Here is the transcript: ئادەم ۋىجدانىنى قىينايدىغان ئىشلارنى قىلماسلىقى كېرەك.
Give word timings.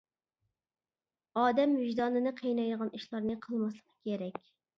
ئادەم 1.41 1.75
ۋىجدانىنى 1.81 2.33
قىينايدىغان 2.41 2.91
ئىشلارنى 3.01 3.37
قىلماسلىقى 3.45 3.97
كېرەك. 4.11 4.43